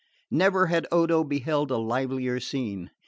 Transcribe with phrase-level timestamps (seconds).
[0.31, 2.89] Never had Odo beheld a livelier scene.